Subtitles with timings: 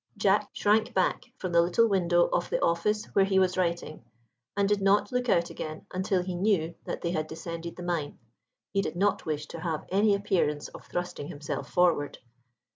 [0.17, 4.03] Jack shrank back from the little window of the office where he was writing,
[4.57, 8.17] and did not look out again until he knew that they had descended the mine;
[8.71, 12.17] he did not wish to have any appearance of thrusting himself forward.